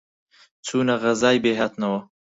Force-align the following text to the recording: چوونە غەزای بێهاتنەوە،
چوونە 0.65 0.95
غەزای 1.03 1.37
بێهاتنەوە، 1.43 1.99